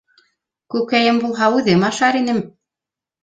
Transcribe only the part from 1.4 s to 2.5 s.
үҙем ашар инем!